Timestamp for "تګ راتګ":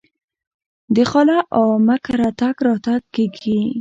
2.39-3.01